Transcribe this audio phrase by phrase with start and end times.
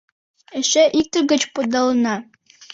[0.59, 2.15] —Эше икте гыч подылына.